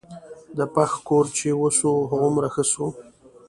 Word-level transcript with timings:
د 0.57 0.59
پښ 0.73 0.91
کور 1.07 1.25
چې 1.37 1.47
وسو 1.61 1.91
هغومره 2.11 2.49
ښه 2.53 2.63
سو. 2.71 2.87